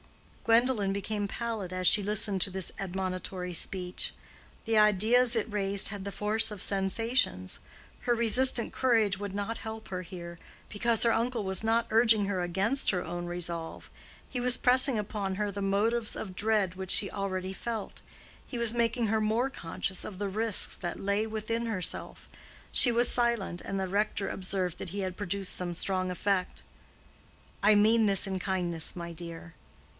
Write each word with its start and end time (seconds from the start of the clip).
Gwendolen 0.45 0.91
became 0.91 1.27
pallid 1.29 1.71
as 1.71 1.87
she 1.87 2.03
listened 2.03 2.41
to 2.41 2.49
this 2.49 2.73
admonitory 2.77 3.53
speech. 3.53 4.13
The 4.65 4.77
ideas 4.77 5.35
it 5.35 5.49
raised 5.49 5.89
had 5.89 6.03
the 6.03 6.11
force 6.11 6.49
of 6.51 6.61
sensations. 6.63 7.59
Her 8.01 8.15
resistant 8.15 8.73
courage 8.73 9.17
would 9.17 9.33
not 9.33 9.59
help 9.59 9.89
her 9.89 10.01
here, 10.01 10.37
because 10.67 11.03
her 11.03 11.13
uncle 11.13 11.43
was 11.43 11.63
not 11.63 11.87
urging 11.91 12.25
her 12.25 12.41
against 12.41 12.89
her 12.89 13.01
own 13.05 13.27
resolve; 13.27 13.89
he 14.27 14.41
was 14.41 14.57
pressing 14.57 14.97
upon 14.97 15.35
her 15.35 15.51
the 15.51 15.61
motives 15.61 16.15
of 16.15 16.35
dread 16.35 16.73
which 16.75 16.91
she 16.91 17.09
already 17.09 17.53
felt; 17.53 18.01
he 18.45 18.57
was 18.57 18.73
making 18.73 19.07
her 19.07 19.21
more 19.21 19.49
conscious 19.49 20.03
of 20.03 20.17
the 20.17 20.27
risks 20.27 20.75
that 20.75 20.99
lay 20.99 21.25
within 21.27 21.67
herself. 21.67 22.27
She 22.73 22.91
was 22.91 23.07
silent, 23.07 23.61
and 23.61 23.79
the 23.79 23.87
rector 23.87 24.27
observed 24.27 24.79
that 24.79 24.89
he 24.89 25.01
had 25.01 25.15
produced 25.15 25.53
some 25.55 25.75
strong 25.75 26.09
effect. 26.09 26.63
"I 27.61 27.75
mean 27.75 28.07
this 28.07 28.25
in 28.25 28.39
kindness, 28.39 28.95
my 28.95 29.13
dear." 29.13 29.53